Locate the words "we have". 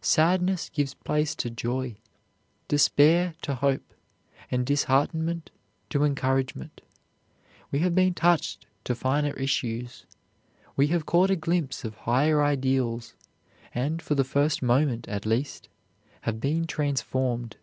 7.70-7.94, 10.74-11.06